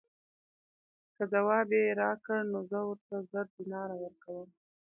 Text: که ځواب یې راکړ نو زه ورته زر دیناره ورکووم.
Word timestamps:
که 1.15 1.23
ځواب 1.33 1.67
یې 1.79 1.97
راکړ 2.01 2.39
نو 2.51 2.59
زه 2.69 2.79
ورته 2.87 3.15
زر 3.31 3.45
دیناره 3.55 3.95
ورکووم. 4.03 4.49